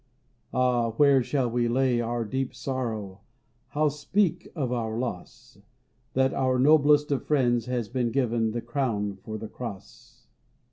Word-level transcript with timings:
H, 0.51 0.93
where 0.97 1.21
shall 1.21 1.47
we 1.47 1.67
lay 1.67 2.01
our 2.01 2.25
deep 2.25 2.55
sorrow, 2.55 3.21
How 3.67 3.89
speak 3.89 4.47
of 4.55 4.71
our 4.71 4.97
loss, 4.97 5.59
That 6.13 6.33
our 6.33 6.57
noblest 6.57 7.11
of 7.11 7.27
friends 7.27 7.67
has 7.67 7.87
been 7.87 8.09
given 8.09 8.49
The 8.49 8.61
Crown 8.61 9.17
for 9.21 9.37
the 9.37 9.47
Cross? 9.47 10.25